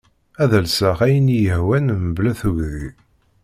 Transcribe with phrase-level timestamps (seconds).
[0.43, 2.87] Ad lseɣ ayen iyi-hwan mebla tugdi.